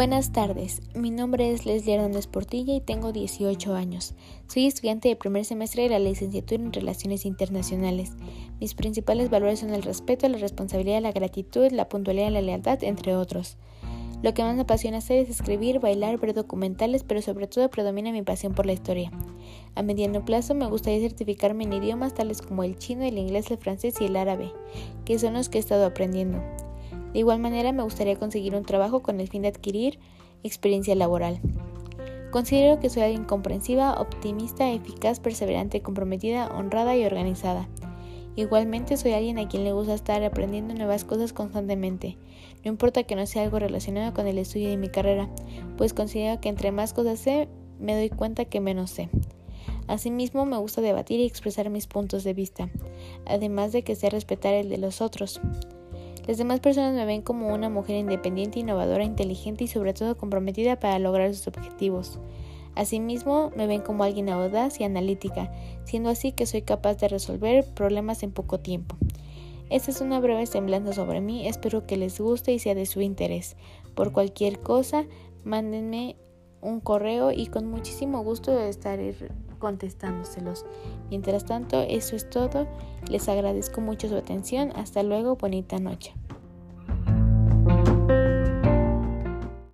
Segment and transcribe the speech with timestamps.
[0.00, 4.14] Buenas tardes, mi nombre es Leslie Hernández Portilla y tengo 18 años.
[4.46, 8.12] Soy estudiante de primer semestre de la licenciatura en Relaciones Internacionales.
[8.60, 12.82] Mis principales valores son el respeto, la responsabilidad, la gratitud, la puntualidad y la lealtad,
[12.82, 13.58] entre otros.
[14.22, 18.10] Lo que más me apasiona hacer es escribir, bailar, ver documentales, pero sobre todo predomina
[18.10, 19.12] mi pasión por la historia.
[19.74, 23.58] A mediano plazo me gustaría certificarme en idiomas tales como el chino, el inglés, el
[23.58, 24.50] francés y el árabe,
[25.04, 26.40] que son los que he estado aprendiendo.
[27.12, 29.98] De igual manera me gustaría conseguir un trabajo con el fin de adquirir
[30.42, 31.40] experiencia laboral.
[32.30, 37.68] Considero que soy alguien comprensiva, optimista, eficaz, perseverante, comprometida, honrada y organizada.
[38.36, 42.16] Igualmente soy alguien a quien le gusta estar aprendiendo nuevas cosas constantemente.
[42.64, 45.28] No importa que no sea algo relacionado con el estudio de mi carrera,
[45.76, 47.48] pues considero que entre más cosas sé,
[47.80, 49.08] me doy cuenta que menos sé.
[49.88, 52.70] Asimismo, me gusta debatir y expresar mis puntos de vista,
[53.26, 55.40] además de que sé respetar el de los otros.
[56.30, 60.78] Las demás personas me ven como una mujer independiente, innovadora, inteligente y sobre todo comprometida
[60.78, 62.20] para lograr sus objetivos.
[62.76, 67.64] Asimismo, me ven como alguien audaz y analítica, siendo así que soy capaz de resolver
[67.74, 68.94] problemas en poco tiempo.
[69.70, 73.00] Esta es una breve semblanza sobre mí, espero que les guste y sea de su
[73.00, 73.56] interés.
[73.96, 75.06] Por cualquier cosa,
[75.42, 76.14] mándenme
[76.60, 79.16] un correo y con muchísimo gusto estaré
[79.58, 80.64] contestándoselos.
[81.10, 82.66] Mientras tanto, eso es todo.
[83.08, 84.72] Les agradezco mucho su atención.
[84.74, 86.14] Hasta luego, bonita noche.